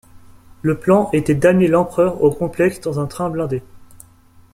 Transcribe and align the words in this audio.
Le 0.63 0.79
plan 0.79 1.11
était 1.13 1.35
d'amener 1.35 1.67
l'empereur 1.67 2.23
au 2.23 2.31
complexe 2.31 2.81
dans 2.81 2.99
un 2.99 3.05
train 3.05 3.29
blindé. 3.29 3.61